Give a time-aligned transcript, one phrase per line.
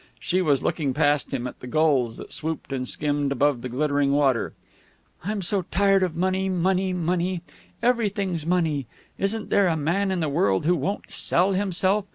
[0.19, 4.13] She was looking past him, at the gulls that swooped and skimmed above the glittering
[4.13, 4.53] water.
[5.23, 7.43] "I'm so tired of money money money.
[7.83, 8.87] Everything's money.
[9.19, 12.05] Isn't there a man in the world who won't sell himself?